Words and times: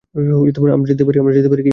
আমারা 0.71 1.35
যেতে 1.35 1.49
পারি? 1.49 1.61